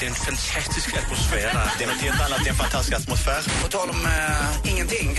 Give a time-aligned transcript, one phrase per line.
[0.00, 1.38] Det är en fantastisk atmosfär.
[1.78, 3.62] Det är något helt annat, det är en fantastisk atmosfär.
[3.62, 5.16] På tal om uh, ingenting.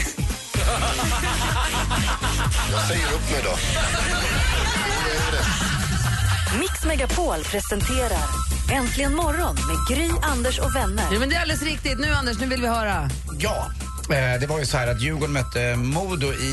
[2.72, 3.56] Jag säger upp mig då.
[6.60, 8.24] Mix Megapol presenterar
[8.72, 11.04] Äntligen morgon med Gry, Anders och vänner.
[11.12, 12.00] Ja, men det är alldeles riktigt.
[12.00, 13.10] Nu Anders, nu vill vi höra.
[13.40, 13.72] Ja,
[14.10, 16.46] eh, det var ju så här att Djurgården mötte Modo i,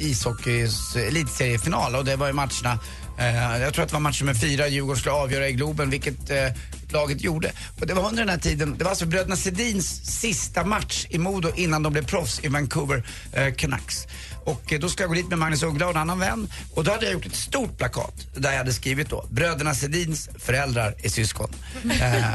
[0.00, 2.78] i ishockeys elitseriefinal och det var ju matcherna
[3.18, 6.30] eh, jag tror att det var match nummer fyra, Djurgården skulle avgöra i Globen, vilket
[6.30, 6.36] eh,
[6.92, 7.52] laget gjorde.
[7.80, 11.18] Och det var under den här tiden, det var alltså bröderna Sedins sista match i
[11.18, 13.02] Modo innan de blev proffs i Vancouver
[13.32, 14.06] eh, Canucks.
[14.44, 16.48] Och eh, då skulle jag gå dit med Magnus Uggla och en annan vän.
[16.74, 20.28] Och då hade jag gjort ett stort plakat där jag hade skrivit då, bröderna Sedins
[20.38, 21.50] föräldrar är syskon.
[21.84, 22.34] Eh,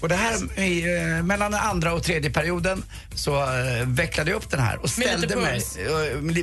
[0.00, 4.36] och det här, i, eh, mellan den andra och tredje perioden så eh, vecklade jag
[4.36, 5.62] upp den här och ställde mig,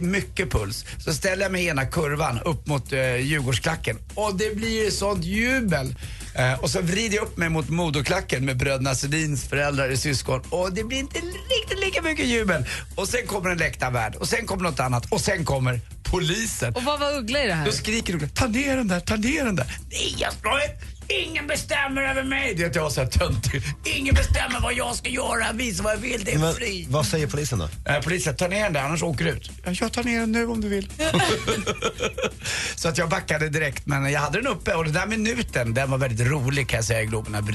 [0.02, 3.98] mycket puls, så ställde jag mig i ena kurvan upp mot eh, Djurgårdsklacken.
[4.14, 5.96] Och det blir ju sånt jubel.
[6.36, 10.42] Eh, och så vrider jag upp mig mot Modoklacken med bröderna Sedins föräldrar är syskon.
[10.50, 12.66] Och det blir inte riktigt lika mycket jubel.
[12.96, 16.76] Och sen kommer en läktarvärd och sen kommer något annat och sen kommer polisen.
[16.76, 17.66] Och vad var Uggla i det här?
[17.66, 19.78] Då skriker Uggla, ta ner den där, ta ner den där.
[19.92, 20.86] Nej, jag inte.
[21.12, 22.54] Ingen bestämmer över mig.
[22.56, 23.62] Det är att jag är så här töntig.
[23.86, 26.88] Ingen bestämmer vad jag ska göra, visa vad jag vill, det är Men, fri.
[26.90, 27.70] vad säger polisen då?
[27.92, 29.52] Eh, polisen, ta ner den där annars åker du ut.
[29.64, 30.92] Ja, Jag tar ner den nu om du vill.
[32.76, 35.92] så att jag backade direkt men jag hade den uppe och den där minuten den
[35.92, 37.46] var väldigt rolig kan jag säga i Globen.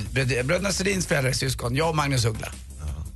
[0.44, 2.48] Bröderna Sedins är syskon, jag och Magnus Uggla.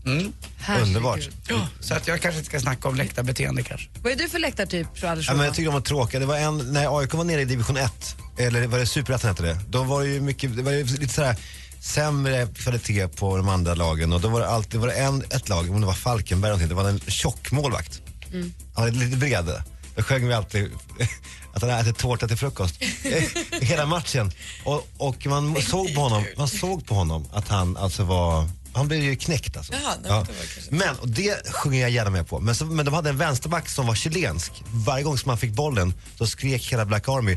[0.06, 0.32] Mm.
[0.60, 0.86] Herregud.
[0.86, 1.28] Underbart.
[1.48, 3.88] Ja, så att jag kanske inte ska snacka om läktarbeteende kanske.
[4.02, 5.28] Vad är du för läktartyp, Anders?
[5.28, 6.20] Ja, men jag tycker de var tråkiga.
[6.20, 9.42] Det var en, när AIK var nere i division 1, eller var det superettan hette
[9.42, 9.58] det?
[9.68, 11.36] Då var det ju mycket, det var ju lite sådär
[11.80, 15.48] sämre kvalitet på de andra lagen och då var det alltid, var det en, ett
[15.48, 18.02] lag, om det var Falkenberg eller någonting, det var en tjock målvakt.
[18.32, 18.52] Mm.
[18.74, 19.62] Han var lite bred.
[19.96, 20.70] Då sjöng vi alltid
[21.54, 22.74] att han ätit tårta till frukost.
[23.60, 24.32] Hela matchen.
[24.64, 28.88] Och, och man såg på honom, man såg på honom att han alltså var han
[28.88, 29.72] blev ju knäckt alltså.
[30.08, 30.26] ja.
[30.70, 32.40] Men, och det sjunger jag gärna med på.
[32.40, 34.52] Men, så, men de hade en vänsterback som var chilensk.
[34.72, 37.36] Varje gång som man fick bollen så skrek hela Black Army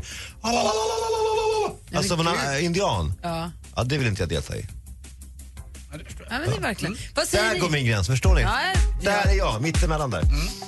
[1.94, 3.12] Alltså man är indian.
[3.22, 3.50] Ja.
[3.76, 4.66] Ja, det vill inte jag delta i.
[5.92, 5.96] ja,
[6.28, 6.96] men det är verkligen.
[7.14, 7.58] Vad säger Där ni?
[7.58, 8.40] går min gräns, förstår ni?
[8.42, 8.80] Ja, ja.
[9.02, 10.22] Där är jag, mittemellan där.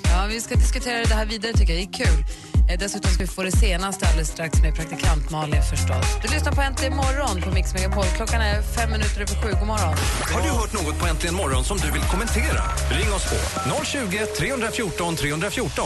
[0.04, 1.88] Ja, vi ska diskutera det här vidare tycker jag.
[1.92, 2.24] Det är kul.
[2.68, 6.06] Eh, dessutom ska vi få det senaste alldeles strax med praktikant Malin förstås.
[6.22, 8.04] Du lyssnar på Äntligen morgon på Mix Megapol.
[8.16, 9.48] Klockan är fem minuter över sju.
[9.60, 9.94] God morgon.
[10.34, 12.62] Har du hört något på Äntligen morgon som du vill kommentera?
[12.90, 15.84] Ring oss på 020 314 314.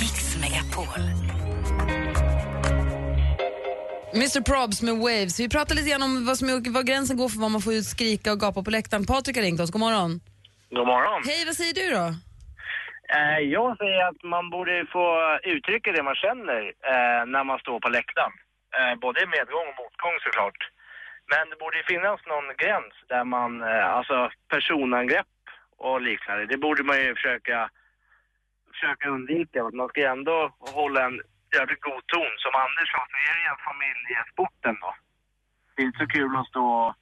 [0.00, 1.00] Mix Megapol.
[4.14, 5.40] Mr Probs med Waves.
[5.40, 7.82] Vi pratar lite grann om vad, som är, vad gränsen går för vad man får
[7.82, 9.06] skrika och gapa på läktaren.
[9.06, 9.70] Patrik har ringt oss.
[9.70, 10.20] God morgon.
[10.70, 11.22] God morgon.
[11.26, 12.14] Hej, vad säger du då?
[13.16, 16.60] Eh, jag säger att man borde få uttrycka det man känner
[16.92, 18.32] eh, när man står på läktaren.
[18.76, 20.60] Eh, både i medgång och motgång såklart.
[21.30, 25.26] Men det borde finnas någon gräns där man, eh, alltså personangrepp
[25.76, 27.70] och liknande, det borde man ju försöka,
[28.72, 29.70] försöka undvika.
[29.70, 31.20] Man ska ju ändå hålla en
[31.56, 32.32] jävligt god ton.
[32.36, 34.94] Som Anders sa så är det ju sport ändå.
[35.74, 36.94] Det är inte så kul att stå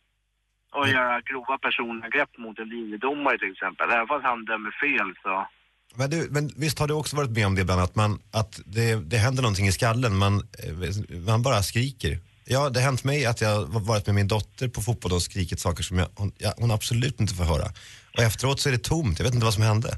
[0.73, 3.91] och göra grova personangrepp mot en linjedomare till exempel.
[3.91, 5.49] Även fast han dömer fel så...
[5.95, 8.61] Men, du, men visst har du också varit med om det ibland att, man, att
[8.67, 12.19] det, det händer någonting i skallen, man, eh, man bara skriker.
[12.45, 15.23] Ja, det har hänt mig att jag har varit med min dotter på fotboll och
[15.23, 17.69] skrikit saker som jag, hon, ja, hon absolut inte får höra.
[18.17, 19.91] Och efteråt så är det tomt, jag vet inte vad som hände.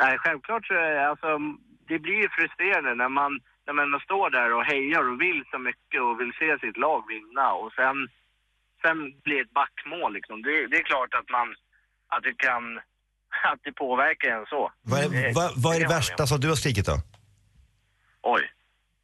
[0.00, 1.30] Nej, självklart så är det, alltså,
[1.88, 3.32] det blir ju frustrerande när man,
[3.66, 7.00] när man står där och hejar och vill så mycket och vill se sitt lag
[7.14, 7.96] vinna och sen,
[8.82, 10.36] sen blir det ett backmål liksom.
[10.42, 11.48] Det, det är klart att man,
[12.14, 12.64] att det kan,
[13.52, 14.70] att det påverkar en så.
[14.82, 17.00] Vad är, vad, vad är det värsta som du har skrikit då?
[18.22, 18.42] Oj.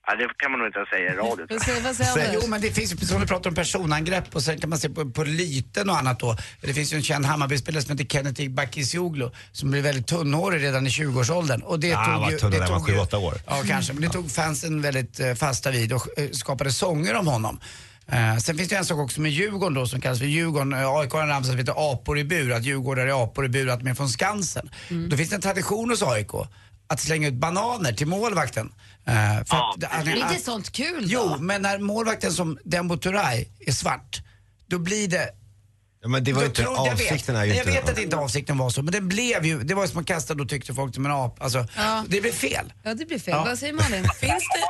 [0.07, 1.47] Ja, det kan man nog inte säga i radio.
[1.51, 4.43] Vad säger, vad säger jo men det finns ju, som vi pratar om personangrepp och
[4.43, 6.37] sen kan man se på, på lyten och annat då.
[6.61, 10.87] Det finns ju en känd Hammarby-spelare som heter Kenneth Bakircioglu som blev väldigt tunnhårig redan
[10.87, 11.63] i 20-årsåldern.
[11.63, 13.35] Och det Ah, han var ju- tunn det när han var ju- 7-8 år.
[13.47, 17.27] Ja kanske, men det tog fansen väldigt eh, fasta vid och eh, skapade sånger om
[17.27, 17.61] honom.
[18.13, 20.89] Eh, sen finns det en sak också med Djurgården då som kallas för Djurgården, eh,
[20.89, 23.69] AIK har en ramsa som heter apor i bur, att Djurgårdare är apor i bur,
[23.69, 24.71] att de är från Skansen.
[25.11, 26.31] Då finns det en tradition hos AIK
[26.87, 28.73] att slänga ut bananer till målvakten.
[29.07, 31.09] Eh, för Ja, att, att, Är inte sånt kul då?
[31.09, 34.23] Jo, men när målvakten som Dembo Turay är svart,
[34.67, 35.29] då blir det
[36.05, 37.99] Ja, men det var Då inte, trodde- jag avsikten vet, är ju Jag vet att
[37.99, 40.75] inte avsikten var så, men det blev ju, det var som att kasta då tyckte
[40.75, 41.43] folk som en ap.
[41.43, 42.05] Alltså, Ja.
[42.09, 42.73] det blev fel.
[42.83, 43.35] Ja, det blir fel.
[43.35, 43.45] Ja.
[43.45, 44.05] Vad säger Malin?
[44.21, 44.63] Finns det...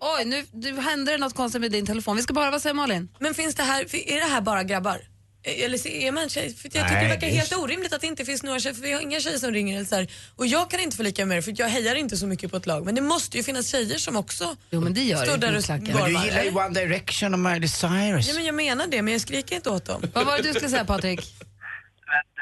[0.00, 2.16] Oj, nu du, händer det något konstigt med din telefon.
[2.16, 3.08] Vi ska bara, vad säger Malin?
[3.18, 5.00] Men finns det här, är det här bara grabbar?
[5.42, 6.54] Eller så är man tjej?
[6.54, 8.60] För jag tycker Nej, det verkar det är- helt orimligt att det inte finns några
[8.60, 10.08] tjejer, för vi har inga tjejer som ringer eller så här.
[10.36, 12.56] Och jag kan inte förlika mig med det för jag hejar inte så mycket på
[12.56, 12.84] ett lag.
[12.84, 15.46] Men det måste ju finnas tjejer som också Jo, men det gör står det.
[15.46, 15.68] där och.
[15.68, 16.56] Men du gillar ju eller?
[16.56, 18.28] One Direction och Miley Cyrus.
[18.28, 20.02] Ja men jag menar det, men jag skriker inte åt dem.
[20.14, 21.34] Vad var det du skulle säga Patrik?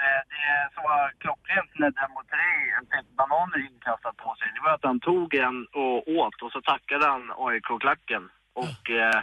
[0.09, 2.53] Eh, det som var klockrent när Demotri
[2.93, 6.61] fick bananer inkastat på sig, det var att han tog en och åt och så
[6.61, 8.23] tackade han AIK-klacken.
[8.53, 9.21] Och eh,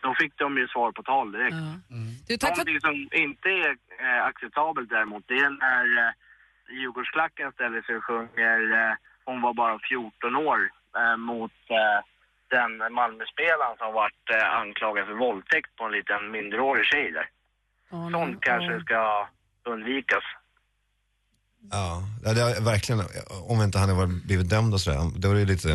[0.00, 1.56] då fick de ju svar på tal direkt.
[2.28, 2.56] Du, tack för...
[2.56, 3.70] Någonting som inte är
[4.04, 6.12] eh, acceptabelt däremot, det är när eh,
[6.76, 8.94] Djurgårdsklacken ställer sig och sjunger eh,
[9.24, 12.00] Hon var bara 14 år eh, mot eh,
[12.48, 17.28] den Malmöspelaren som varit eh, anklagad för våldtäkt på en liten minderårig tjej där.
[17.90, 18.38] Åh, Sånt nej.
[18.40, 19.28] kanske ska
[19.66, 20.24] undvikas.
[21.70, 23.02] Ja, ja, det är verkligen,
[23.48, 25.68] om inte han hade blivit dömd och sådär, det var ju lite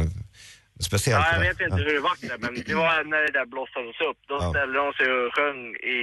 [0.79, 1.25] speciellt.
[1.25, 3.45] Ja, jag det vet inte hur det var där, men det var när det där
[3.45, 4.17] blossades upp.
[4.27, 4.49] Då Ja.
[4.53, 5.59] ställde de sig och sjöng
[5.97, 6.01] i,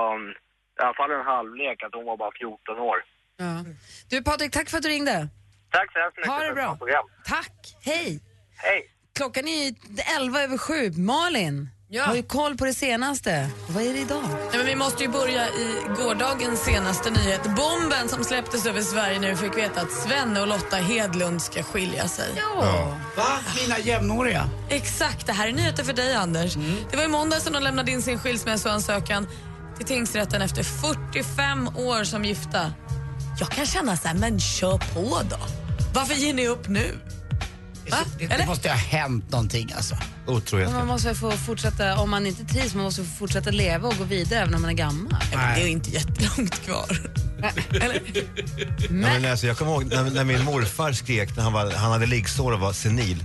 [0.00, 0.22] um,
[0.78, 2.98] i alla fall en halvlek att hon var bara 14 år.
[3.36, 3.64] Ja.
[4.10, 5.28] Du Patrik, tack för att du ringde.
[5.70, 7.02] Tack så hemskt mycket Ha det för ett bra.
[7.24, 8.20] Tack, hej.
[8.56, 8.80] Hej!
[9.14, 9.74] Klockan är ju
[10.20, 10.90] 11 över sju.
[10.90, 12.04] Malin Ja.
[12.04, 13.48] har ju koll på det senaste.
[13.68, 14.22] Vad är det idag?
[14.22, 17.42] Nej, men vi måste ju börja i gårdagens senaste nyhet.
[17.42, 22.08] Bomben som släpptes över Sverige vi fick veta att Svenne och Lotta Hedlund ska skilja
[22.08, 22.28] sig.
[22.36, 22.98] Ja.
[23.16, 23.38] Va?
[23.62, 24.48] Mina jämnåriga?
[24.70, 26.56] Exakt, det här är nyheter för dig Anders.
[26.56, 26.76] Mm.
[26.90, 29.28] Det var i måndag som de lämnade in sin skilsmässoansökan
[29.76, 32.72] till tingsrätten efter 45 år som gifta.
[33.40, 35.36] Jag kan känna så här, men kör på då.
[35.94, 36.98] Varför ger ni upp nu?
[37.90, 37.96] Va?
[38.18, 38.46] Det, det Eller?
[38.46, 39.96] måste ju ha hänt någonting alltså.
[40.26, 40.72] Otrohet.
[40.72, 43.96] Man måste väl få fortsätta, om man inte trivs, man måste få fortsätta leva och
[43.98, 45.16] gå vidare även om man är gammal.
[45.34, 47.00] Men det är ju inte jättelångt kvar.
[47.70, 48.02] Eller?
[48.06, 51.92] Ja, men alltså, jag kommer ihåg när, när min morfar skrek när han, var, han
[51.92, 53.24] hade liggsår och var senil.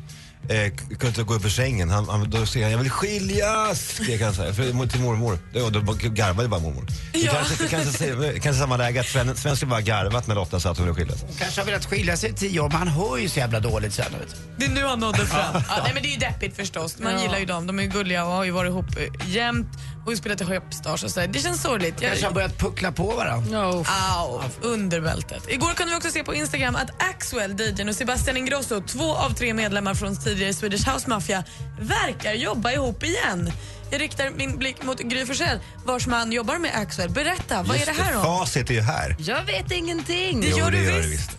[0.50, 1.90] Eh, kunde inte gå upp ur sängen.
[1.90, 3.82] Han, han, då skrek han, jag vill skiljas!
[3.96, 5.40] Skrek han så här, för, till mormor.
[5.54, 5.80] Ja, då
[6.10, 6.86] garvade bara mormor.
[7.14, 7.32] Det Ja.
[7.34, 10.72] kanske, kanske, kanske, kanske samma läge att Sven, Sven skulle bara garvat när Lotta sa
[10.72, 11.22] att hon ville skiljas.
[11.22, 13.60] Hon kanske har velat skilja sig i tio år, men han hör ju så jävla
[13.60, 14.06] dåligt sen.
[14.20, 14.36] Vet du.
[14.58, 15.64] Det är nu han nådde fram.
[15.70, 17.00] Ja, nej, men det är ju deppigt förstås.
[17.00, 17.22] Man Ja.
[17.22, 17.68] gillar ju dem.
[17.68, 19.68] De är ju gulliga och har ju varit ihop eh, jämt
[20.06, 21.19] och spelat i Skeppsstars och så.
[21.27, 22.01] Det känns sorgligt.
[22.01, 23.69] Jag- Kanske har börjat puckla på varandra.
[23.69, 24.18] Oh.
[24.18, 25.44] Au, under bältet.
[25.50, 29.33] Igår kunde vi också se på Instagram att Axwell, DJn och Sebastian Ingrosso, två av
[29.33, 31.44] tre medlemmar från tidigare Swedish House Mafia,
[31.80, 33.51] verkar jobba ihop igen.
[33.92, 37.09] Jag riktar min blick mot Gry Forssell, vars man jobbar med Axwell.
[37.09, 38.24] Berätta, vad Just är det här om?
[38.24, 39.15] Facit är ju här.
[39.19, 40.42] Jag vet ingenting.
[40.42, 41.09] Det Jo, gör det du gör visst.
[41.13, 41.31] visst.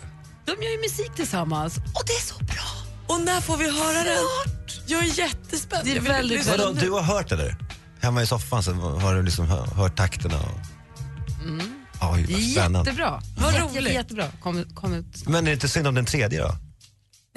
[0.45, 2.63] De gör ju musik tillsammans och det är så bra.
[3.15, 4.23] Och när får vi höra den?
[4.87, 5.85] Jag är jättespänd.
[5.85, 7.55] Det är väldigt, Vadå, du har hört det där?
[8.03, 10.59] Hemma i soffan så har du liksom hör- hört takterna och...
[12.13, 12.79] Oj, Det vad spännande.
[12.89, 13.21] jättebra.
[13.37, 13.75] Vad roligt.
[13.75, 14.25] Jätte, jättebra.
[14.43, 15.27] Kom, kom ut.
[15.27, 16.55] Men är det inte synd om den tredje då?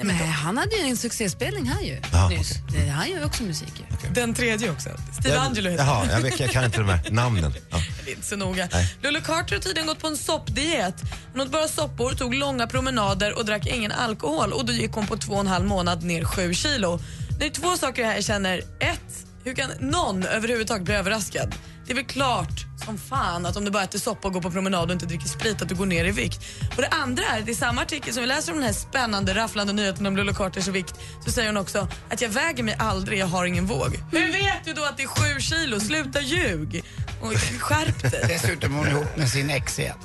[0.03, 2.53] Nej, han hade ju en succéspelning här ju Ja, nyss.
[2.73, 3.73] Det, han gör ju också musik
[4.03, 4.09] ju.
[4.13, 4.89] Den tredje också.
[5.19, 7.53] Steve Jag- Angelo heter Jaha, jag, vet, jag kan inte de här namnen.
[7.69, 7.77] Ja.
[8.05, 8.69] Det är inte så noga.
[8.71, 8.95] Nej.
[9.03, 10.95] Lulu Carter har tydligen gått på en soppdiet.
[11.31, 14.53] Hon åt bara soppor, tog långa promenader och drack ingen alkohol.
[14.53, 16.99] Och Då gick hon på två och en halv månad ner sju kilo.
[17.39, 18.57] Det är två saker jag här känner.
[18.79, 21.55] Ett, hur kan någon överhuvudtaget bli överraskad?
[21.85, 24.51] Det är väl klart som fan att om du bara äter soppa och går på
[24.51, 26.39] promenad och inte dricker sprit att du går ner i vikt.
[26.75, 29.35] Och det andra är, att i samma artikel som vi läser om den här spännande
[29.35, 33.19] rafflande nyheten om Lulu Carters vikt så säger hon också att jag väger mig aldrig,
[33.19, 33.99] jag har ingen våg.
[34.11, 35.79] Hur vet du då att det är sju kilo?
[35.79, 36.83] Sluta ljug!
[37.21, 38.25] Och skärp dig.
[38.27, 39.97] Dessutom är hon ihop med sin ex igen.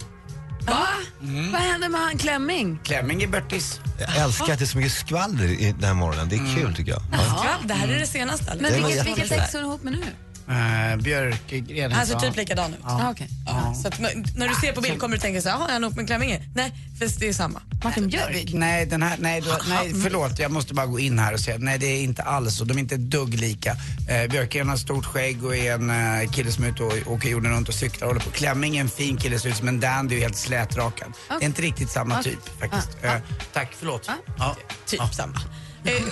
[0.66, 0.86] Va?
[1.52, 2.78] Vad hände med han Klemming?
[2.84, 3.80] Klemming är Börtis.
[3.98, 6.28] Jag älskar att det är så mycket skvaller i den här morgonen.
[6.28, 7.02] Det är kul tycker jag.
[7.12, 7.18] Ja.
[7.44, 8.56] Ja, det här är det senaste.
[8.60, 10.04] Men vilket, vilket ex hon ihop med nu?
[10.48, 11.92] Uh, Björkgren.
[11.92, 12.80] Han ser typ likadan ut.
[12.84, 13.28] Ah, okej.
[13.46, 13.74] Ja.
[13.82, 15.72] Så att, men när du ser på bild kommer du tänka så här, "Jaha, är
[15.72, 16.42] han ihop med Klemminge?
[16.54, 17.62] Nej, för det är samma.
[17.84, 18.50] Martin Björk?
[18.52, 20.38] Nej, den här, nej, då, nej, förlåt.
[20.38, 22.64] Jag måste bara gå in här och säga nej, det är inte alls så.
[22.64, 23.76] De är inte dugg lika.
[24.08, 25.90] Eh, Björkgren har stort skägg och är en
[26.22, 28.30] eh, kille som är ute och åker jorden runt och cyklar och håller på.
[28.30, 31.12] Klemming är en fin kille, ser ut som en dandy och helt slätrakad.
[31.28, 32.32] Det är inte riktigt samma Okej.
[32.32, 32.88] typ faktiskt.
[33.02, 33.12] Eh,
[33.52, 34.10] tack, förlåt.
[34.38, 34.56] Ja.
[34.86, 35.40] Typ samma.
[35.84, 36.02] Eh,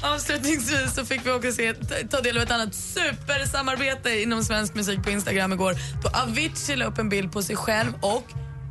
[0.12, 1.74] avslutningsvis så fick vi också se,
[2.10, 5.74] ta del av ett annat supersamarbete inom svensk musik på Instagram igår.
[6.02, 8.24] Då Avicii la upp en bild på sig själv och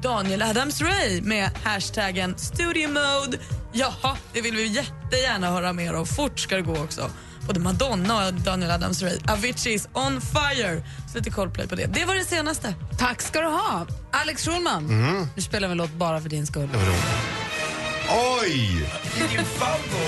[0.03, 3.37] Daniel Adams-Ray med hashtaggen studio mode.
[3.71, 6.05] Jaha, det vill vi jättegärna höra mer av.
[6.05, 7.09] Fort ska det gå också.
[7.47, 9.31] Både Madonna och Daniel Adams-Ray.
[9.31, 10.83] Avicii is on fire.
[11.11, 11.85] Så lite Coldplay på det.
[11.85, 12.73] Det var det senaste.
[12.97, 13.87] Tack ska du ha.
[14.11, 15.27] Alex Schulman, Mm.
[15.35, 16.69] nu spelar vi en låt bara för din skull.
[18.11, 18.85] Oj!
[19.45, 20.03] Favvo!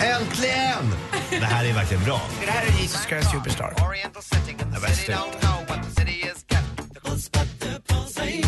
[0.00, 0.94] Äntligen!
[1.30, 2.20] Det här är verkligen bra.
[2.44, 3.74] Det här är Jesus Christ Superstar.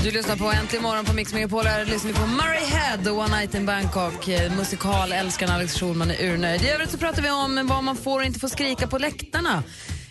[0.03, 1.67] Du lyssnar på Äntligen morgon på Mix Megapol.
[1.67, 4.29] Här lyssnar vi på Murray Head och One Night in Bangkok.
[4.29, 6.63] Eh, Musikal, älskaren Alex Schulman är urnöjd.
[6.63, 9.63] I övrigt så pratar vi om vad man får och inte får skrika på läktarna.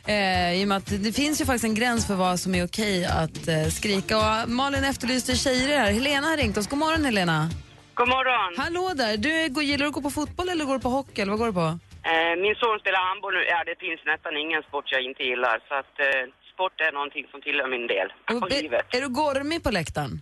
[0.06, 2.66] Eh, I och med att det finns ju faktiskt en gräns för vad som är
[2.66, 4.18] okej att eh, skrika.
[4.18, 5.92] Och Malin efterlyste tjejer här.
[5.92, 6.68] Helena har ringt oss.
[6.68, 7.50] God morgon Helena.
[7.98, 8.52] God morgon.
[8.64, 9.14] Hallå där.
[9.18, 11.22] Du, går- gillar du att gå på fotboll eller går du på hockey?
[11.22, 11.68] Eller vad går du på?
[12.12, 13.44] Eh, min son spelar handboll nu.
[13.54, 15.56] Ja, det finns nästan ingen sport jag inte gillar.
[15.68, 16.24] Så att eh,
[16.54, 18.86] sport är någonting som tillhör min del av Och, livet.
[18.96, 20.14] är, du gormig på läktaren?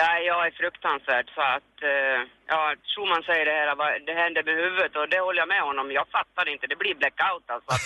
[0.00, 1.26] Ja, jag är fruktansvärd.
[1.36, 2.18] Så att, eh,
[2.52, 5.86] ja, Schumann säger det här, det händer med huvudet och det håller jag med honom.
[6.00, 7.72] Jag fattar inte, det blir blackout alltså.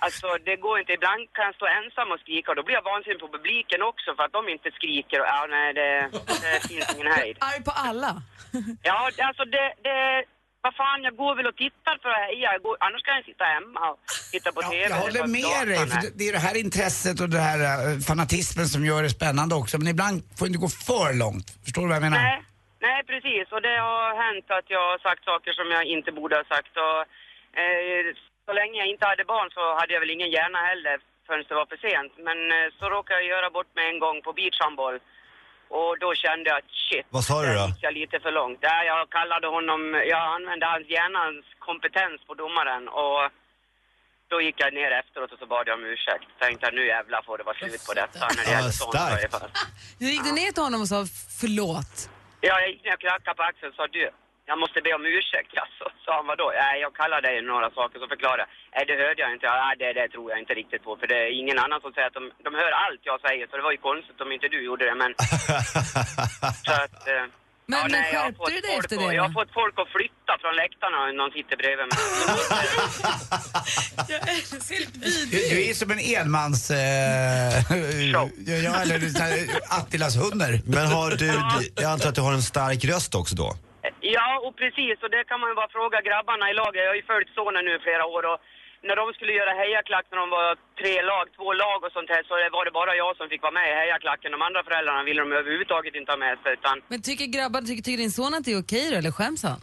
[0.00, 2.82] Alltså det går inte, ibland kan jag stå ensam och skrika och då blir jag
[2.92, 5.20] vansinnig på publiken också för att de inte skriker.
[5.20, 6.10] Och, ja, nej, det,
[6.44, 7.36] det finns ingen hejd.
[7.40, 8.12] Arg på alla?
[8.82, 8.98] Ja,
[9.28, 10.24] alltså det, det,
[10.64, 12.48] vad fan, jag går väl och tittar för att heja.
[12.54, 13.98] Jag går, annars kan jag sitta hemma och
[14.32, 14.88] titta på TV.
[14.94, 16.02] Jag håller med dig, för här.
[16.02, 19.52] det- det är det här intresset och det här eh, fanatismen som gör det spännande
[19.62, 19.74] också.
[19.80, 21.46] Men ibland får det inte gå för långt.
[21.64, 22.22] Förstår du vad jag menar?
[22.28, 22.38] Nej,
[22.88, 23.46] nej, precis.
[23.54, 26.74] Och det har hänt att jag har sagt saker som jag inte borde ha sagt.
[26.86, 27.00] Och,
[27.62, 28.04] eh,
[28.46, 30.96] så länge jag inte hade barn så hade jag väl ingen hjärna heller
[31.26, 32.12] förrän det var för sent.
[32.28, 34.96] Men eh, så råkade jag göra bort mig en gång på beachhandboll.
[35.76, 37.66] Och då kände jag att shit, Vad sa du då?
[37.66, 38.60] gick jag lite för långt.
[38.60, 39.80] Där jag kallade honom,
[40.14, 43.22] jag använde hans hjärnans kompetens på domaren och
[44.30, 46.24] då gick jag ner efteråt och så bad jag om ursäkt.
[46.38, 48.94] Tänkte att nu jävlar får det vara slut på detta när det Ja, gäller sånt
[48.94, 49.56] i starkt.
[49.98, 50.98] Du gick du ner till honom och sa
[51.40, 51.94] förlåt?
[52.40, 54.10] Ja, jag gick ner och knackade på axeln och sa du,
[54.50, 55.50] jag måste be om ursäkt.
[55.58, 56.46] Ja, så sa han vadå?
[56.64, 58.50] Nej, jag kallar dig några saker, så förklarade jag.
[58.74, 59.46] Nej, det hörde jag inte.
[59.50, 60.90] Ja, nej, det, det tror jag inte riktigt på.
[61.00, 63.44] För det är ingen annan som säger att de, de hör allt jag säger.
[63.48, 65.10] Så det var ju konstigt om inte du gjorde det, men...
[66.66, 67.00] så att...
[67.14, 67.24] eh,
[67.72, 69.52] Men- men jag har skärpte fått du dig folk efter att- det Jag har fått
[69.60, 71.98] folk att flytta från läktarna när någon sitter bredvid mig.
[75.30, 76.70] Du, du är som en enmans...
[76.70, 76.78] Eh,
[78.12, 79.00] ja, ja, eller
[79.68, 80.60] Attilas hunder.
[80.66, 81.26] Men har du,
[81.82, 83.56] jag antar att du har en stark röst också då?
[84.16, 84.96] Ja, och precis.
[85.04, 86.82] Och det kan man ju bara fråga grabbarna i laget.
[86.84, 88.38] Jag har ju följt sonen nu i flera år och
[88.88, 90.48] när de skulle göra hejaklack när de var
[90.80, 93.56] tre lag, två lag och sånt här så var det bara jag som fick vara
[93.60, 94.32] med i hejaklacken.
[94.36, 97.82] De andra föräldrarna ville de överhuvudtaget inte ha med sig utan Men tycker grabbar, tycker,
[97.86, 99.60] tycker din son att det är okej då, eller skäms han?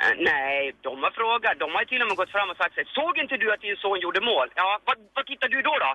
[0.00, 1.54] eh, nej, de har frågat.
[1.64, 3.46] De har ju till och med gått fram och sagt så här, såg inte du
[3.54, 4.48] att din son gjorde mål?
[4.60, 5.90] Ja, vad, vad tittar du då då?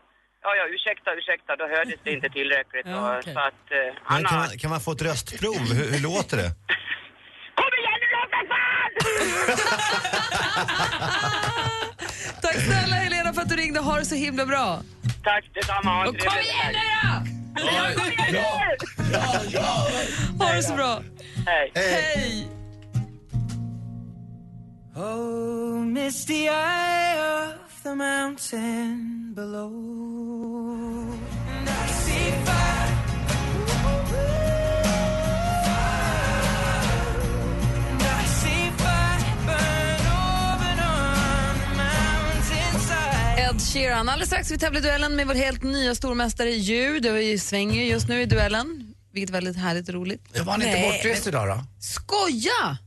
[0.46, 2.86] Ja, ja, ursäkta, ursäkta, då hördes det inte tillräckligt.
[2.86, 3.34] Ja, och, okej.
[3.34, 3.78] Så att, eh,
[4.10, 4.48] han Men kan, har...
[4.48, 5.60] man, kan man få ett röstprov?
[5.78, 6.50] Hur, hur låter det?
[12.42, 13.80] Tack snälla Helena för att du ringde.
[13.80, 14.82] Ha det så himla bra.
[15.24, 15.90] Tack detsamma.
[15.90, 16.76] Ha Och kom igen
[18.32, 18.44] nu då!
[20.46, 21.02] Ha det så bra.
[21.46, 21.72] Hej.
[21.76, 22.48] Hej.
[24.96, 31.03] Oh, misty eye of the mountain below.
[43.54, 44.10] Ed Sheeran.
[44.10, 47.04] Alldeles strax vi tävlar i duellen med vår helt nya stormästare ljud.
[47.04, 50.40] Det svänger ju just nu i duellen, vilket är väldigt härligt och roligt.
[50.40, 51.64] Var han inte bortrest idag då?
[51.80, 52.78] Skoja!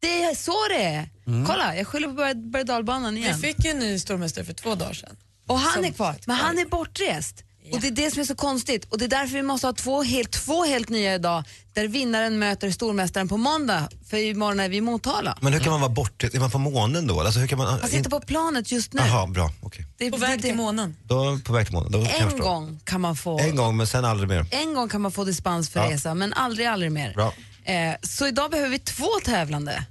[0.00, 1.08] Det är så det är.
[1.46, 3.36] Kolla, jag skyller på berg- igen.
[3.40, 5.16] Vi fick ju en ny stormästare för två dagar sedan.
[5.46, 7.44] Och han Som är kvar, men han är bortrest.
[7.72, 8.84] Och det är det som är så konstigt.
[8.84, 12.38] Och det är därför vi måste ha två helt, två helt nya idag, där vinnaren
[12.38, 13.88] möter stormästaren på måndag.
[14.08, 15.38] För imorgon är vi i Motala.
[15.40, 16.26] Men hur kan man vara borta?
[16.32, 17.20] Är man på månen då?
[17.20, 19.00] Alltså, hur kan man, Han sitter på planet just nu.
[19.06, 19.50] Jaha, bra.
[19.62, 19.86] Okej.
[19.98, 20.96] Det är- På väg det- till månen.
[21.04, 21.92] Då på väg till månen.
[21.92, 22.44] Då kan jag En förstå.
[22.44, 24.46] gång kan man få En gång, men sen aldrig mer.
[24.50, 25.90] En gång kan man få dispens för Ja.
[25.90, 27.14] resa, men aldrig, aldrig mer.
[27.14, 27.34] Bra.
[27.64, 29.84] Eh, så idag behöver vi två tävlande.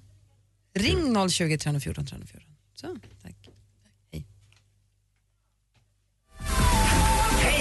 [0.80, 2.48] Ring 020 314 314.
[2.76, 2.88] Så,
[3.24, 3.36] tack.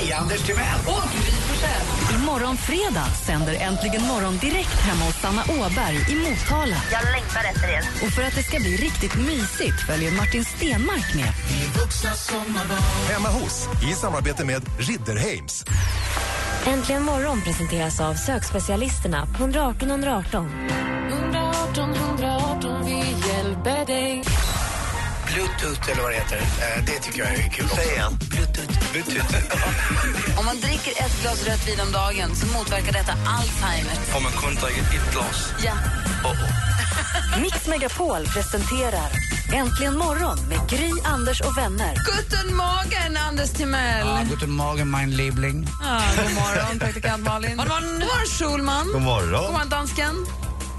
[0.01, 0.81] Hej, Anders Timell!
[2.15, 6.77] Imorgon fredag sänder Äntligen morgon direkt hemma hos Sanna Åberg i Motala.
[6.93, 8.07] Jag längtar efter er.
[8.07, 11.33] Och för att det ska bli riktigt mysigt följer Martin Stenmark med.
[13.09, 15.65] Hemma hos, i samarbete med Ridderheims.
[16.67, 20.51] Äntligen morgon presenteras av sökspecialisterna på 118 118.
[21.09, 24.25] 118 118, vi hjälper dig.
[25.35, 26.37] Bluetooth eller vad det heter.
[26.39, 27.77] Eh, Det tycker jag är kul också.
[27.77, 28.19] Säg igen.
[28.31, 28.93] Bluetooth.
[28.93, 29.35] Bluetooth.
[30.39, 33.93] Om man dricker ett glas rött vin om dagen så motverkar detta Alzheimer.
[34.17, 35.53] Om man kun dricker ett glas.
[35.65, 35.73] Ja.
[37.43, 39.11] Mix Megapol presenterar
[39.53, 41.95] Äntligen morgon med Gry, Anders och vänner.
[42.07, 44.07] Guten Morgen, Anders Timell.
[44.07, 45.69] Ja, guten Morgen, mein Liebling.
[45.83, 47.57] Ja, god morgon, praktikant Malin.
[47.57, 48.87] God morgon Schulman.
[48.93, 49.43] God morgon.
[49.43, 50.27] God morgon, dansken.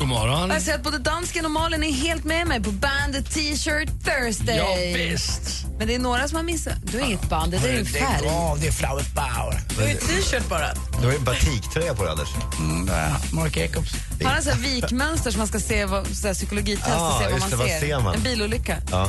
[0.01, 0.49] God morgon.
[0.49, 4.57] Jag ser att både dansken och Malin är helt med mig på bandet T-shirt Thursday.
[4.57, 5.65] Ja, visst.
[5.77, 6.73] Men det är några som har missat.
[6.83, 8.21] Du är inget band, det är ju färg.
[8.23, 9.61] Ja, det är Flower Power.
[9.69, 10.73] Du har ju t-shirt bara.
[10.99, 12.29] Du har ju en batiktröja på dig Anders.
[12.59, 12.89] Mm,
[13.33, 13.91] Mark Jacobs.
[14.23, 17.23] Han har så vikmönster som man ska se, vad, så här psykologitest och Ah, se
[17.23, 17.79] vad just man det, vad ser.
[17.79, 18.15] ser man?
[18.15, 18.77] En bilolycka.
[18.91, 19.07] Ja.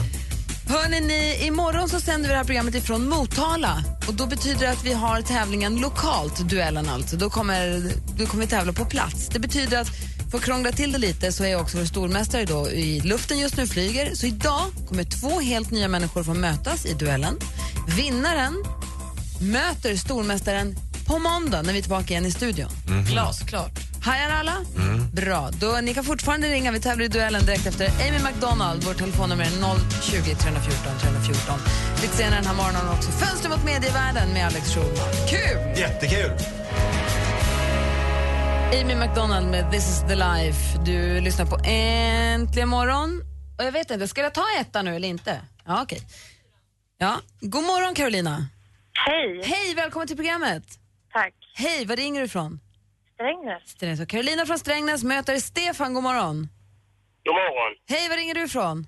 [0.69, 3.85] Hörni, ni, imorgon så sänder vi det här programmet ifrån Motala.
[4.09, 7.17] Och då betyder det att vi har tävlingen lokalt, duellen alltså.
[7.17, 9.29] Då kommer, då kommer vi tävla på plats.
[9.29, 9.89] Det betyder att,
[10.33, 13.57] för att krångla till det lite, så är också vår stormästare då i luften just
[13.57, 14.15] nu flyger.
[14.15, 17.39] Så idag kommer två helt nya människor få mötas i duellen.
[17.97, 18.65] Vinnaren
[19.41, 22.69] möter stormästaren på måndag när vi är tillbaka igen i studion.
[23.09, 23.79] Glasklart.
[24.05, 24.57] Hajar alla?
[25.13, 25.51] Bra.
[25.61, 26.73] Då, ni kan fortfarande ringa.
[26.73, 28.85] Vi tävlar i duellen direkt efter Amy McDonald.
[28.85, 29.51] Vårt telefonnummer är
[30.03, 31.59] 020 314 314.
[32.03, 35.09] Lite senare den här morgonen också Fönster mot medievärlden med Alex Schulman.
[35.29, 35.81] Kul!
[35.81, 36.62] Jättekul!
[38.81, 40.79] Amy McDonald med This is the life.
[40.85, 43.21] Du lyssnar på Äntligen morgon.
[43.59, 45.41] Och jag vet inte, ska jag ta etta nu eller inte?
[45.65, 45.99] Ja, okej.
[46.99, 47.21] Ja.
[47.41, 48.37] God morgon Carolina.
[49.07, 49.43] Hej.
[49.45, 50.63] Hej, välkommen till programmet.
[51.13, 51.35] Tack.
[51.55, 52.61] Hej, var ringer du ifrån?
[53.15, 53.63] Strängnäs.
[53.69, 54.07] Strängnäs.
[54.09, 55.95] Carolina från Strängnäs möter Stefan.
[55.95, 56.49] God morgon.
[57.25, 57.77] God morgon.
[57.89, 58.87] Hej, var ringer du ifrån?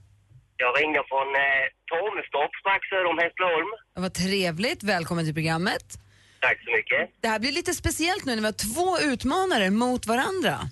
[0.56, 3.70] Jag ringer från eh, Tormestorp strax söder om Hässleholm.
[3.94, 4.82] Det var trevligt.
[4.82, 6.03] Välkommen till programmet.
[6.48, 7.10] Tack så mycket.
[7.20, 10.70] Det här blir lite speciellt nu när vi har två utmanare mot varandra.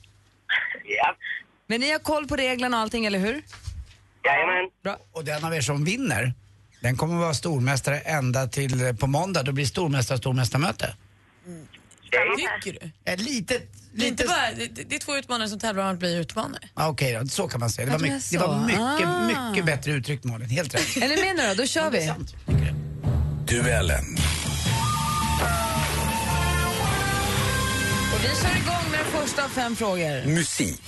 [0.84, 1.16] Ja.
[1.66, 3.42] Men ni har koll på reglerna och allting, eller hur?
[4.24, 4.70] Jajamän.
[4.84, 4.96] Bra.
[5.12, 6.32] Och den av er som vinner,
[6.80, 9.42] den kommer vara stormästare ända till på måndag.
[9.42, 10.94] Då blir stormästare stormästarmöte.
[12.36, 13.12] Tycker du?
[13.12, 13.62] Ett litet...
[13.94, 16.68] Det är, inte bara, det, det är två utmanare som tävlar om att bli utmanare.
[16.74, 17.86] Ah, Okej då, så kan man säga.
[17.86, 19.50] Det var, det mycket, det var mycket, Ah.
[19.50, 20.48] mycket bättre uttryckt Malin.
[20.48, 20.96] Helt rätt.
[20.96, 21.54] Med nu då?
[21.54, 22.12] Då kör vi.
[23.48, 24.04] Duellen.
[28.14, 30.26] Och vi kör igång med den första av fem frågor.
[30.26, 30.82] Musik.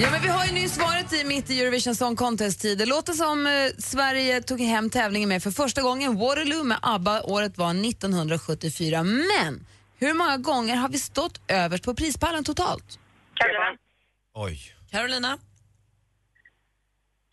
[0.00, 2.78] Ja, men vi har ju nyss varit i mitt i Eurovision Song Contest-tid.
[2.78, 6.16] Det låter som eh, Sverige tog hem tävlingen med för första gången.
[6.16, 7.22] Waterloo med ABBA.
[7.22, 9.02] Året var 1974.
[9.02, 9.66] Men
[9.98, 12.98] hur många gånger har vi stått överst på prispallen totalt?
[13.44, 13.78] Carolina.
[14.34, 14.74] Oj.
[14.90, 15.38] Carolina?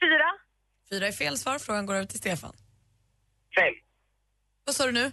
[0.01, 0.29] Fyra.
[0.89, 1.59] Fyra är fel svar.
[1.59, 2.53] Frågan går över till Stefan.
[3.55, 3.73] Fem.
[4.65, 5.11] Vad sa du nu?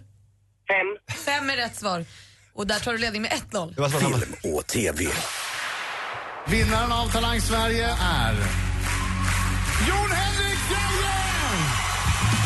[0.67, 1.17] Fem.
[1.25, 2.05] Fem är rätt svar.
[2.53, 3.75] Och där tar du ledning med 1-0.
[3.75, 4.17] Det var så samma.
[4.17, 5.05] Film och TV.
[6.47, 8.33] Vinnaren av Talang Sverige är...
[9.87, 10.18] Jon!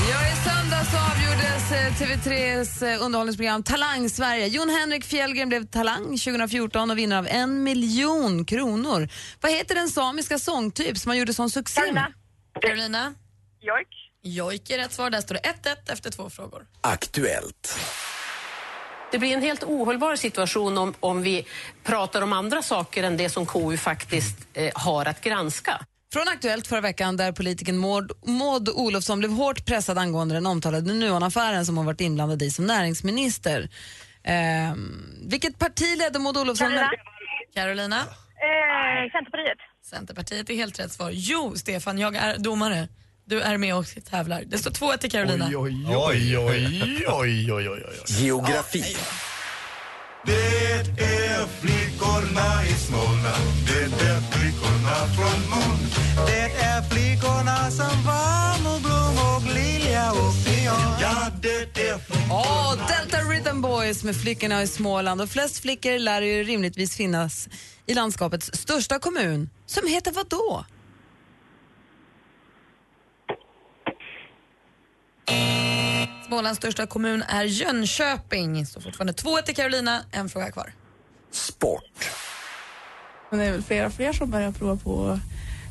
[0.10, 4.48] Ja, i söndags avgjordes eh, TV3s eh, underhållningsprogram Talang Sverige.
[4.48, 9.10] Jon Henrik Fjällgren blev Talang 2014 och vinner av en miljon kronor.
[9.42, 11.88] Vad heter den samiska sångtyp som han gjorde sån succé med?
[11.92, 12.14] Carolina.
[12.62, 13.14] Carolina?
[13.62, 13.88] Jojk.
[14.24, 15.10] Jojk är rätt svar.
[15.10, 16.66] Där står det 1-1 efter två frågor.
[16.82, 17.80] Aktuellt.
[19.12, 21.46] Det blir en helt ohållbar situation om, om vi
[21.84, 25.86] pratar om andra saker än det som KU faktiskt eh, har att granska.
[26.14, 30.94] Från Aktuellt förra veckan där politikern Maud, Maud Olofsson blev hårt pressad angående den omtalade
[30.94, 33.70] Nuonaffären som hon varit inblandad i som näringsminister.
[34.24, 36.68] Ehm, vilket parti ledde Maud Olofsson?
[36.68, 36.90] Carolina.
[37.54, 37.98] Carolina?
[37.98, 39.58] Eh, Centerpartiet.
[39.84, 41.10] Centerpartiet är helt rätt svar.
[41.14, 42.88] Jo, Stefan, jag är domare.
[43.26, 44.44] Du är med och tävlar.
[44.46, 45.46] Det står 2-1 till Carolina.
[45.46, 48.24] Oj, oj, oj, oj, oj, oj, oj.
[48.24, 48.84] Geografi.
[50.26, 55.78] Det är flickorna i Småland Det är flickorna från Mon
[56.28, 62.34] Det är flickorna som var och blom och lilja och fion Ja, det är flickorna
[62.34, 65.22] Åh, Delta Rhythm Boys med flickorna i Småland.
[65.22, 67.50] Och flest flickor lär ju rimligtvis finnas
[67.86, 70.66] i landskapets största kommun, som heter vad då?
[76.34, 78.66] Smålands största kommun är Jönköping.
[78.66, 80.74] Så fortfarande 2-1 till Carolina, en fråga kvar.
[81.32, 82.10] Sport.
[83.30, 85.20] Men det är väl fler och fler som börjar prova på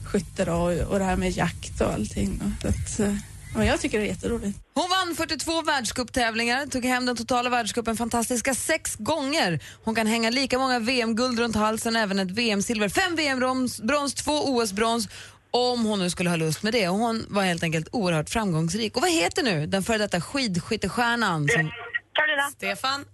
[0.06, 2.40] skytte då, och, och det här med jakt och allting.
[2.42, 2.50] Då.
[2.62, 3.16] Så att, eh,
[3.54, 4.58] ja, jag tycker det är jätteroligt.
[4.74, 9.60] Hon vann 42 världscuptävlingar, tog hem den totala världscupen fantastiska sex gånger.
[9.84, 15.08] Hon kan hänga lika många VM-guld runt halsen, även ett VM-silver, fem VM-brons, två OS-brons
[15.52, 16.88] om hon nu skulle ha lust med det.
[16.88, 18.96] Och hon var helt enkelt oerhört framgångsrik.
[18.96, 21.48] Och vad heter nu den före detta skidskyttestjärnan?
[21.48, 21.70] Som...
[22.14, 22.50] Carolina.
[22.56, 23.04] Stefan?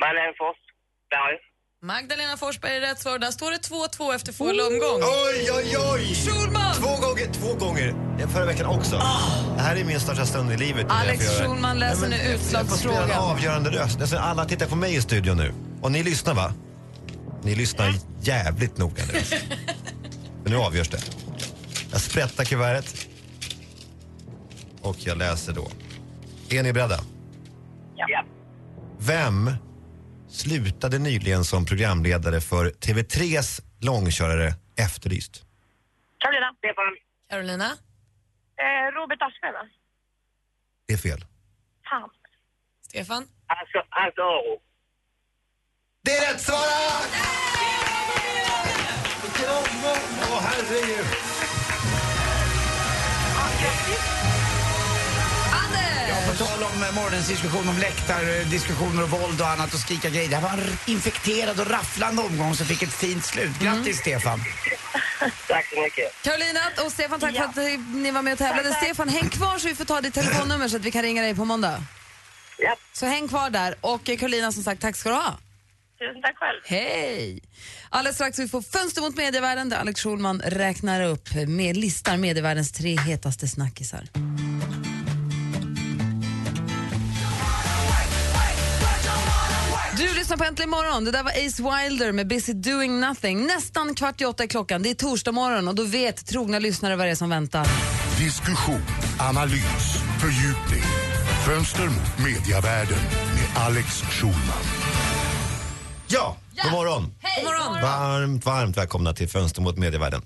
[0.00, 1.38] Marlene Forsberg.
[1.84, 3.18] Magdalena Forsberg är rätt svar.
[3.18, 3.56] Där står det
[4.08, 5.00] 2-2 efter full omgång.
[5.02, 6.14] Oj, oj, oj!
[6.14, 6.74] Schulman!
[6.74, 7.94] Två gånger, två gånger.
[8.32, 8.96] Förra veckan också.
[9.56, 10.86] Det här är min största stund i livet.
[10.88, 13.10] Alex Schulman läser nu jag- Jag får spela en utslagsfrågan.
[13.30, 14.00] avgörande röst.
[14.00, 15.54] Alltså, alla tittar på mig i studion nu.
[15.82, 16.52] Och ni lyssnar va?
[17.42, 19.20] Ni lyssnar jävligt noga nu.
[20.42, 20.98] Men nu avgörs det.
[21.92, 23.08] Jag sprättar kuvertet.
[24.82, 25.68] och jag läser då.
[26.50, 26.98] Är ni beredda?
[27.96, 28.24] Ja.
[28.98, 29.50] Vem
[30.28, 35.44] slutade nyligen som programledare för TV3s långkörare Efterlyst?
[36.18, 36.54] Carolina.
[36.58, 36.96] Stefan.
[37.30, 37.64] Carolina?
[38.62, 39.68] Eh, Robert Aschberg, va?
[40.86, 41.24] Det är fel.
[41.90, 42.10] Fan.
[42.88, 43.26] Stefan?
[43.46, 44.22] Alltså, alltså.
[46.04, 47.08] Det är rätt svarat!
[49.22, 50.02] Vilken omgång!
[50.32, 51.31] Åh, herregud!
[56.08, 60.08] Ja, på tal om eh, morgonens diskussion om läktardiskussioner och våld och annat och skrika
[60.10, 60.28] grejer.
[60.28, 63.58] Det här var en infekterad och rafflande omgång som fick ett fint slut.
[63.60, 64.40] Grattis Stefan!
[65.48, 66.22] Tack så mycket.
[66.22, 68.72] Carolina och Stefan, tack för att eh, ni var med och tävlade.
[68.74, 71.34] Stefan, häng kvar så vi får ta ditt telefonnummer så att vi kan ringa dig
[71.34, 71.82] på måndag.
[72.58, 72.76] Ja.
[72.92, 73.74] Så häng kvar där.
[73.80, 75.38] Och eh, Carolina, som sagt, tack ska du ha.
[76.02, 76.60] Tusen tack själv.
[76.64, 77.40] Hej!
[77.90, 82.72] Alldeles strax vi få Fönster mot medievärlden där Alex Schulman räknar upp med listar medievärldens
[82.72, 84.08] tre hetaste snackisar.
[89.96, 91.04] Du lyssnar på Äntligen morgon.
[91.04, 93.46] Det där var Ace Wilder med Busy doing nothing.
[93.46, 94.82] Nästan kvart i åtta är klockan.
[94.82, 97.66] Det är torsdag morgon och då vet trogna lyssnare vad det är som väntar.
[98.18, 98.82] Diskussion,
[99.20, 100.84] analys, fördjupning.
[101.46, 103.00] Fönster mot mediavärlden
[103.34, 104.81] med Alex Schulman.
[106.12, 107.14] Ja, god morgon!
[107.20, 107.44] Hej!
[107.44, 107.82] God morgon.
[107.82, 110.22] Varmt, varmt välkomna till Fönster mot medievärlden.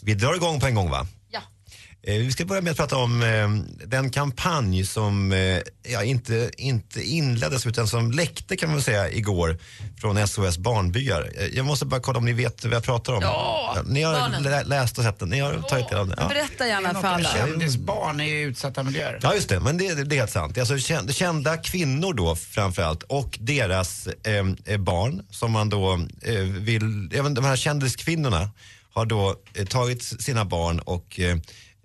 [0.00, 1.06] Vi drar igång på en gång va?
[2.08, 3.48] Eh, Vi ska börja med att prata om eh,
[3.86, 5.58] den kampanj som eh,
[5.92, 9.58] ja, inte, inte inleddes utan som läckte kan man säga igår
[10.00, 11.32] från SOS Barnbyar.
[11.52, 13.22] Jag måste bara kolla om ni vet vad jag pratar om.
[13.22, 14.42] Ja, ni har barnen.
[14.42, 16.16] lä- läst och sett den, ni har tagit del av den.
[16.20, 16.28] Ja.
[16.28, 17.28] Berätta gärna för alla.
[17.28, 19.18] Kändisbarn i utsatta miljöer.
[19.22, 19.60] Ja, just det.
[19.60, 20.58] Men det, det är helt sant.
[20.58, 24.06] Alltså kän- kända kvinnor då framförallt och deras
[24.66, 25.92] eh, barn som man då
[26.22, 28.50] eh, vill, även de här kändiskvinnorna
[28.92, 31.36] har då eh, tagit sina barn och eh,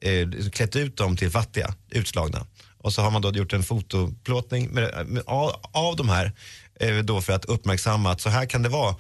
[0.02, 2.46] eh, klätt ut dem till fattiga, utslagna.
[2.78, 6.32] Och så har man då gjort en fotoplåtning med, med, av, av de här
[6.80, 8.96] eh, då för att uppmärksamma att så här kan det vara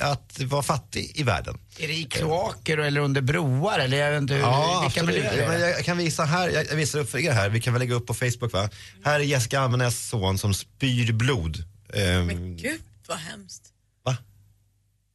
[0.00, 1.58] att vara fattig i världen.
[1.78, 5.24] Är det i kloaker eller under broar eller jag vet inte hur, Ja, vilka absolut.
[5.32, 7.80] miljöer Men jag kan visa här, jag visar upp för er här, vi kan väl
[7.80, 8.68] lägga upp på Facebook va?
[9.04, 11.64] Här är Jessica Almenäs son som spyr blod.
[11.94, 13.62] Ehm, Gud, vad hemskt.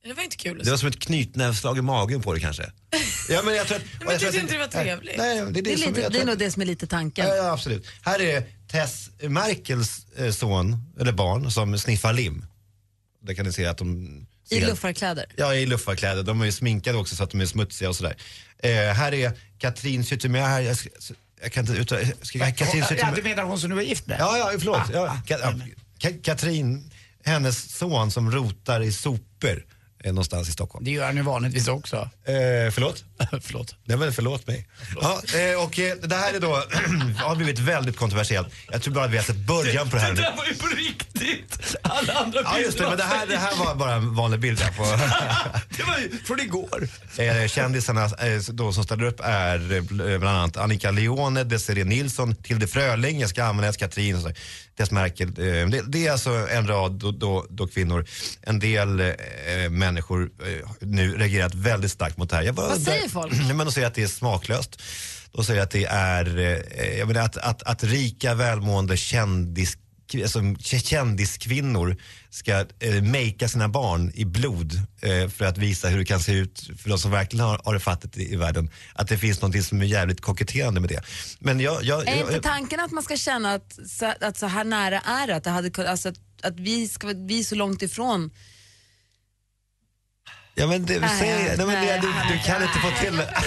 [0.03, 2.71] Det var inte kul det var som ett knytnävsslag i magen på det kanske.
[3.29, 5.17] Ja, men jag tror att, Men tyckte inte det var trevligt?
[5.17, 6.87] Nej, nej, det, är Det är, som lite, det är nog det som är lite
[6.87, 7.27] tanken.
[7.27, 7.87] Ja, ja, absolut.
[8.01, 12.45] Här är Tess Merkels eh, son, eller barn, som sniffar lim.
[13.23, 14.07] Där kan ni se att de...
[14.49, 15.25] I ser- luffarkläder.
[15.37, 16.23] Ja, i luffarkläder.
[16.23, 18.15] De är ju sminkade också så att de är smutsiga och sådär.
[18.59, 20.47] Eh, här är Katrin Zytomierska.
[20.47, 20.77] här- Jag,
[21.41, 22.01] jag kan inte uttala...
[22.51, 24.17] Katrin Ja, du menar hon som du var gift med?
[24.19, 24.77] Ja, ja, förlåt.
[24.77, 25.53] Ah, ja, ah, Ka- ja,
[26.09, 26.91] Ka- Katrin,
[27.23, 29.65] hennes son som rotar i sopor
[30.03, 30.85] eh, någonstans i Stockholm.
[30.85, 31.95] Det gör han ju vanligtvis också.
[31.95, 33.03] Eh, förlåt?
[33.41, 33.75] förlåt.
[33.83, 34.67] Nej men förlåt mig.
[35.01, 36.47] Ja, eh, och eh, det här är då,
[37.17, 38.47] har blivit väldigt kontroversiellt.
[38.71, 40.21] Jag tror bara att vi har sett början på det här nu.
[40.37, 41.75] var ju på riktigt.
[41.81, 44.59] Alla andra Ja just det, men det här, det här var bara en vanlig bild
[44.59, 44.83] här på...
[45.77, 46.87] det var ju från igår.
[47.17, 51.83] Eh, kändisarna eh, då som ställer upp är eh, bl- bland annat Annika Leone, Desiree
[51.83, 54.31] Nilsson, Tilde Fröling, Jessica Ammenäs, Katrin och så.
[54.81, 55.27] Tess Merkel.
[55.27, 58.05] Eh, det, det är alltså en rad då, då, då kvinnor.
[58.41, 59.15] En del eh,
[59.69, 62.43] människor eh, nu reagerat väldigt starkt mot det här.
[62.43, 63.33] Jag bara Vad säger folk?
[63.33, 64.81] Nej, men de säger att det är smaklöst.
[65.31, 69.77] De säger att det är, eh, jag menar att, att, att rika välmående kändis
[70.15, 71.97] alltså, kändiskvinnor
[72.29, 76.33] ska eh, makea sina barn i blod eh, för att visa hur det kan se
[76.33, 78.69] ut för de som verkligen har, har det fattigt i, i världen.
[78.93, 81.03] Att det finns något som är jävligt koketterande med det.
[81.39, 84.45] Men jag, jag, Är jag, inte tanken att man ska känna att så, att så
[84.45, 85.35] här nära är det?
[85.35, 88.31] Att, det hade, alltså att, att vi, ska, vi är så långt ifrån.
[90.55, 93.33] Ja men det, Nej, säg, nej, men det, du, du kan inte få till det.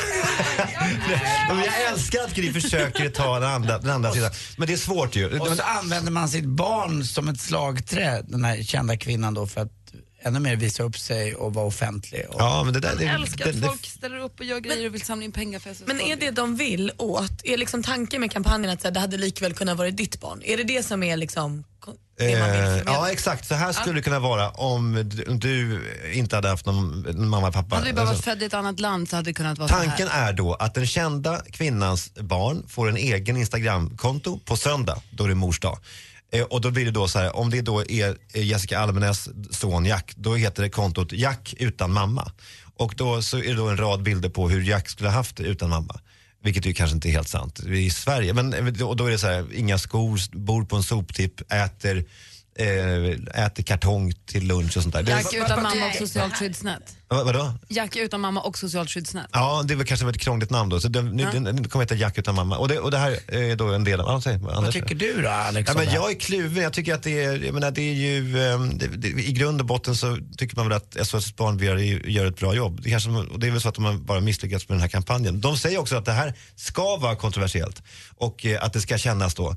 [1.48, 4.30] Jag älskar att Gry försöker ta den andra, den andra sidan.
[4.56, 5.38] Men det är svårt ju.
[5.38, 9.60] Och så använder man sitt barn som ett slagträ, den här kända kvinnan då, för
[9.60, 9.83] att
[10.24, 12.26] ännu mer visa upp sig och vara offentlig.
[12.28, 12.36] Och...
[12.38, 14.60] Ja, men det där, det, Jag älskar det, att det, folk ställer upp och gör
[14.60, 17.44] grejer och vill samla in pengar för Men är det de vill åt?
[17.44, 20.42] Är liksom tanken med kampanjen att så här, det hade likväl kunnat vara ditt barn?
[20.44, 21.64] Är det det som är liksom
[22.20, 25.82] Eh, ja exakt, så här skulle det kunna vara om du, du
[26.12, 27.76] inte hade haft någon, mamma och pappa.
[27.76, 29.68] Hade vi bara varit Alltså, födda i ett annat land så hade det kunnat vara
[29.68, 35.02] så Tanken är då att den kända kvinnans barn får en egen Instagramkonto på söndag,
[35.10, 35.78] då är det mors dag.
[36.34, 39.28] Eh, och då blir det då så här, om det då är eh, Jessica Almenäs
[39.50, 42.32] son Jack, då heter det kontot Jack utan mamma.
[42.76, 45.36] Och då så är det då en rad bilder på hur Jack skulle ha haft
[45.36, 46.00] det utan mamma.
[46.42, 48.32] Vilket ju kanske inte är helt sant i Sverige.
[48.32, 52.04] Men, eh, och då är det så här, inga skor, bor på en soptipp, äter
[52.56, 55.02] äter kartong till lunch och sånt där.
[55.02, 56.96] Det, Jack utan mamma och socialt skyddsnät.
[57.08, 57.54] vad, vadå?
[57.68, 59.26] Jack utan mamma och socialt skyddsnät.
[59.32, 60.80] Ja, det väl kanske ett krångligt namn då.
[60.80, 61.30] Så den, nu, Ja.
[61.32, 62.56] den, den kommer heta Jack utan mamma.
[62.56, 64.20] Och det, och det här är då en del av...
[64.20, 65.68] Säg, Vad tycker du då Alex?
[65.68, 66.62] Ja, men jag är kluven.
[66.62, 69.60] Jag tycker att det är, jag menar, det är ju, ehm, det, det, i grund
[69.60, 72.80] och botten så tycker man väl att SOS Barnbyar gör ett bra jobb.
[72.82, 74.88] Det, kanske, och det är väl så att de har bara misslyckats med den här
[74.88, 75.40] kampanjen.
[75.40, 77.82] De säger också att det här ska vara kontroversiellt
[78.16, 79.56] och eh, att det ska kännas då Eh,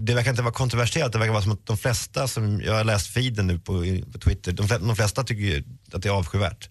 [0.00, 2.84] det verkar inte vara kontroversiellt, det verkar vara som att de flesta som, jag har
[2.84, 3.72] läst feeden nu på,
[4.12, 6.68] på Twitter, de, fle- de flesta tycker ju att det är avskyvärt.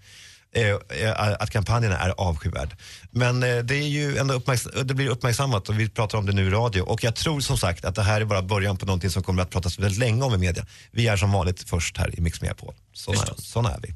[0.55, 2.75] Eh, eh, att kampanjen är avskyvärd.
[3.11, 6.31] Men eh, det, är ju ändå uppmärks- det blir uppmärksammat och vi pratar om det
[6.31, 6.81] nu i radio.
[6.81, 9.41] Och jag tror som sagt att det här är bara början på någonting som kommer
[9.43, 10.65] att pratas väldigt länge om i media.
[10.91, 12.73] Vi är som vanligt först här i Mix Megapol.
[12.93, 13.95] Såna, såna är vi.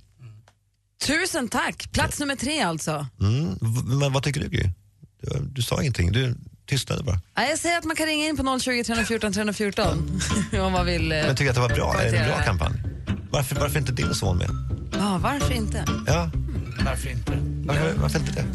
[1.08, 1.92] Tusen tack!
[1.92, 3.08] Plats nummer tre alltså.
[3.22, 3.58] Mm.
[4.00, 4.70] Men vad tycker du Gry?
[5.22, 6.36] Du, du sa ingenting, du
[6.70, 7.20] tystnade bara.
[7.36, 10.22] Ja, Jag säger att man kan ringa in på 020 314 314
[10.66, 11.12] om man vill.
[11.12, 11.96] eh, Men tycker att det var bra?
[12.02, 12.74] Är det en bra kampanj?
[13.32, 14.50] Varför, varför inte din son med?
[15.00, 15.86] Ja, varför inte?
[16.08, 16.30] Ja,
[16.86, 17.32] Varför inte?
[17.66, 18.46] varför, varför inte det?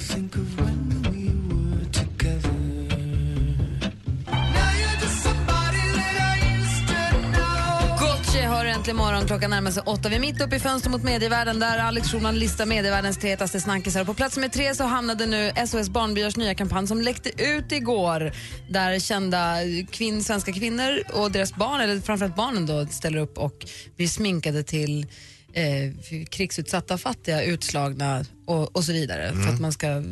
[8.44, 9.26] Gotche har äntligen morgon.
[9.26, 10.09] Klockan närmar sig åtta.
[10.09, 13.61] Vi är mitt uppe i fönster mot medievärlden där Alex Schulman listar medievärldens tre hetaste
[13.61, 14.04] snackisar.
[14.04, 18.33] På plats med tre så hamnade nu SOS Barnbyars nya kampanj som läckte ut igår.
[18.70, 19.57] Där kända
[19.90, 24.62] kvinn, svenska kvinnor och deras barn, eller framförallt barnen då, ställer upp och blir sminkade
[24.62, 25.07] till
[25.52, 29.33] eh, krigsutsatta, fattiga, utslagna och, och så vidare.
[29.33, 30.02] För att man ska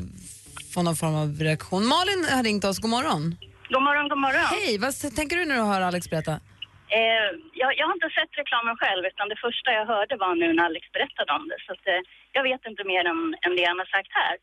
[0.74, 1.86] få någon form av reaktion.
[1.86, 2.78] Malin har ringt oss.
[2.78, 3.36] God morgon.
[3.68, 4.46] God morgon, god morgon.
[4.50, 6.40] Hej, vad tänker du när du hör Alex berätta?
[6.98, 7.30] Eh,
[7.62, 10.64] jag, jag har inte sett reklamen själv, utan det första jag hörde var nu när
[10.64, 11.58] Alex berättade om det.
[11.66, 12.02] Så att, eh,
[12.36, 14.34] jag vet inte mer än, än det han har sagt här.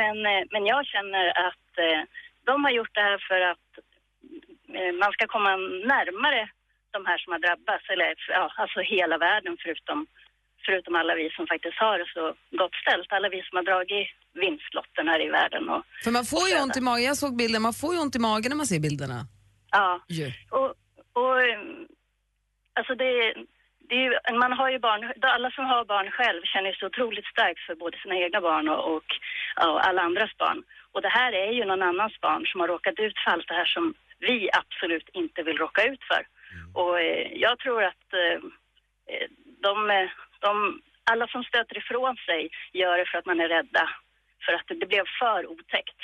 [0.00, 2.00] Men, eh, men jag känner att eh,
[2.48, 3.68] de har gjort det här för att
[4.78, 5.52] eh, man ska komma
[5.94, 6.42] närmare
[6.96, 10.06] de här som har drabbats, eller ja, alltså hela världen förutom,
[10.66, 12.24] förutom alla vi som faktiskt har det så
[12.60, 13.12] gott ställt.
[13.16, 14.08] Alla vi som har dragit
[14.44, 15.62] vinstlotten här i världen.
[15.72, 18.16] Och, För man får ju ont i magen, jag såg bilden, man får ju ont
[18.16, 19.18] i magen när man ser bilderna.
[19.70, 20.04] Ja.
[20.08, 20.26] Ju.
[20.50, 20.74] Och,
[21.14, 21.58] och eh,
[22.74, 23.34] alltså det,
[23.88, 27.26] det är ju, man har ju barn, alla som har barn själv känner sig otroligt
[27.26, 29.08] starkt för både sina egna barn och, och,
[29.66, 30.62] och alla andras barn.
[30.92, 33.54] Och det här är ju någon annans barn som har råkat ut för allt det
[33.54, 36.26] här som vi absolut inte vill råka ut för.
[36.74, 38.40] Och eh, jag tror att eh,
[39.60, 40.08] de,
[40.40, 43.90] de, alla som stöter ifrån sig gör det för att man är rädda.
[44.46, 46.00] För att det, det blev för otäckt.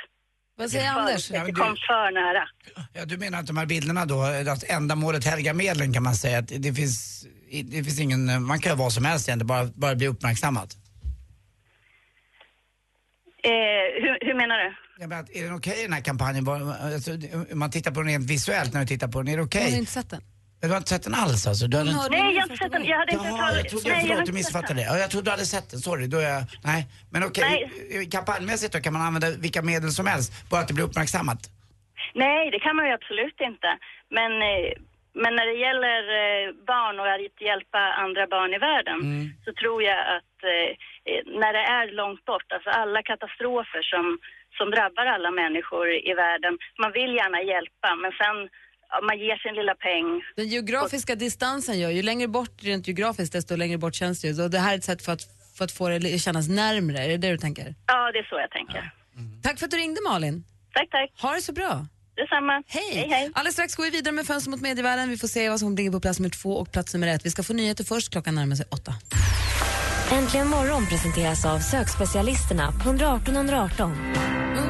[0.61, 1.29] Vad säger För Anders?
[1.29, 2.49] Det kom för nära.
[2.93, 6.39] Ja, du menar att de här bilderna då, att ändamålet helgar medlen kan man säga,
[6.39, 7.27] att det finns,
[7.65, 10.75] det finns ingen, man kan göra vad som helst egentligen, bara, bara bli uppmärksammad.
[13.43, 13.51] Eh,
[14.03, 14.75] hur, hur menar du?
[14.99, 16.49] Jag menar, att är den okej den här kampanjen?
[16.49, 17.11] Alltså,
[17.55, 19.63] man tittar på den rent visuellt när du tittar på den, är det okej?
[19.63, 20.23] Jag har inte sett den.
[20.61, 21.67] Du har inte sett den alls alltså?
[21.67, 22.17] Du har Nej, inte...
[22.17, 22.85] jag har inte sett den.
[22.85, 24.87] Jag hade inte Jaha, jag trodde, Nej, förlåt, du missuppfattade det.
[24.91, 26.07] Ja, jag trodde du hade sett den, sorry.
[26.07, 26.87] Då är jag, nej.
[27.13, 30.75] Men okej, i- kampanjmässigt då kan man använda vilka medel som helst, bara att det
[30.75, 31.39] blir uppmärksammat.
[32.15, 33.69] Nej, det kan man ju absolut inte.
[34.19, 34.71] Men, eh,
[35.23, 38.99] men när det gäller eh, barn och att hjälpa andra barn i världen
[39.45, 40.69] så tror jag att eh,
[41.11, 44.19] eh, när det är långt bort, alltså alla katastrofer som,
[44.59, 48.37] som drabbar alla människor i världen, man vill gärna hjälpa men sen
[49.09, 50.23] man ger sin lilla peng.
[50.37, 54.35] Den geografiska distansen gör ju längre bort rent geografiskt desto längre bort känns det ju.
[54.35, 55.23] Så det här är ett sätt för att,
[55.57, 57.75] för att få det att kännas närmre, är det det du tänker?
[57.87, 58.91] Ja, det är så jag tänker.
[59.43, 60.45] Tack för att du ringde Malin.
[60.73, 61.11] Tack, tack.
[61.23, 61.87] Ha det så bra.
[62.17, 62.63] Detsamma.
[62.67, 62.93] Hej.
[62.95, 63.31] Hej, hej.
[63.35, 65.09] Alldeles strax går vi vidare med Fönster mot medievärlden.
[65.09, 67.27] Vi får se vad som ligger på plats nummer två och plats nummer ett.
[67.27, 68.93] Vi ska få nyheter först, klockan närmar sig åtta.
[70.13, 73.93] Äntligen morgon presenteras av sökspecialisterna på 118 118.
[74.55, 74.70] 118